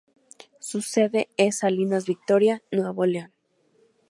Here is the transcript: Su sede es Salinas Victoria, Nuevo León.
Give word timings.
Su 0.59 0.81
sede 0.81 1.29
es 1.37 1.59
Salinas 1.59 2.07
Victoria, 2.07 2.63
Nuevo 2.71 3.05
León. 3.05 3.31